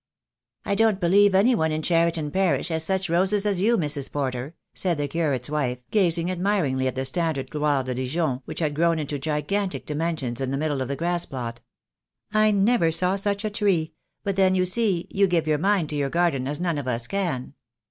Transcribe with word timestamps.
"I 0.65 0.73
don't 0.73 0.99
believe 0.99 1.35
any 1.35 1.53
one 1.53 1.71
in 1.71 1.83
Cheriton 1.83 2.31
parish 2.31 2.69
has 2.69 2.83
such 2.83 3.07
roses 3.07 3.45
as 3.45 3.61
you, 3.61 3.77
Mrs. 3.77 4.11
Porter," 4.11 4.55
said 4.73 4.97
the 4.97 5.07
curate's 5.07 5.47
wife, 5.47 5.77
gazing 5.91 6.31
admiringly 6.31 6.87
at 6.87 6.95
the 6.95 7.05
standard 7.05 7.51
gloire 7.51 7.83
de 7.83 7.93
Dijon, 7.93 8.41
which 8.45 8.61
had 8.61 8.73
grown 8.73 8.97
into 8.97 9.19
gigantic 9.19 9.85
dimensions 9.85 10.41
in 10.41 10.49
the 10.49 10.57
middle 10.57 10.81
of 10.81 10.87
the 10.87 10.95
grass 10.95 11.25
plot. 11.27 11.61
"I 12.33 12.49
never 12.49 12.91
saw 12.91 13.15
such 13.15 13.45
a 13.45 13.51
tree; 13.51 13.93
but 14.23 14.37
then, 14.37 14.55
you 14.55 14.65
see, 14.65 15.05
you 15.11 15.27
give 15.27 15.45
your 15.47 15.59
mind 15.59 15.91
to 15.91 15.95
your 15.95 16.09
garden 16.09 16.47
as 16.47 16.59
none 16.59 16.79
of 16.79 16.87
us 16.87 17.05
can." 17.05 17.53